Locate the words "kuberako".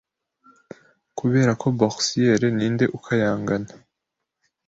1.17-1.65